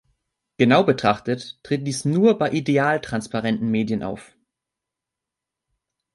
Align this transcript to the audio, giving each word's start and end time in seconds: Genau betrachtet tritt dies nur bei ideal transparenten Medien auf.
Genau 0.57 0.83
betrachtet 0.83 1.59
tritt 1.61 1.85
dies 1.85 2.05
nur 2.05 2.35
bei 2.39 2.49
ideal 2.53 3.01
transparenten 3.01 3.69
Medien 3.69 4.01
auf. 4.01 4.35